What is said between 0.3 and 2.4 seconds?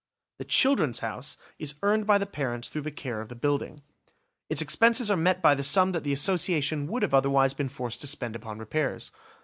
The "Children's House" is earned by the